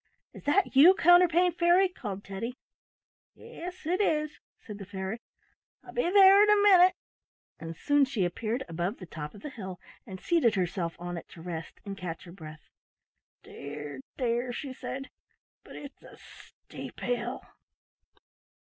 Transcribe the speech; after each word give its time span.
"Is 0.33 0.45
that 0.45 0.75
you, 0.75 0.95
Counterpane 0.95 1.51
Fairy?" 1.51 1.87
called 1.87 2.23
Teddy. 2.23 2.57
"Yes 3.35 3.85
it 3.85 4.01
is," 4.01 4.39
said 4.59 4.79
the 4.79 4.85
fairy. 4.87 5.21
"I'll 5.83 5.93
be 5.93 6.01
there 6.09 6.41
in 6.41 6.49
a 6.49 6.55
minute;" 6.63 6.95
and 7.59 7.75
soon 7.77 8.05
she 8.05 8.25
appeared 8.25 8.63
above 8.67 8.97
the 8.97 9.05
top 9.05 9.35
of 9.35 9.43
the 9.43 9.51
hill, 9.51 9.79
and 10.07 10.19
seated 10.19 10.55
herself 10.55 10.95
on 10.97 11.17
it 11.17 11.29
to 11.33 11.43
rest, 11.43 11.81
and 11.85 11.95
catch 11.95 12.23
her 12.23 12.31
breath. 12.31 12.67
"Dear, 13.43 14.01
dear!" 14.17 14.51
she 14.51 14.73
said, 14.73 15.11
"but 15.63 15.75
it's 15.75 16.01
a 16.01 16.17
steep 16.17 16.99
hill." 16.99 17.41